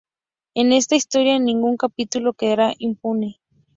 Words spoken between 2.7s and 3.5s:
impune.